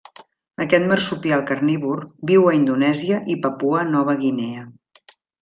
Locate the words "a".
2.47-2.55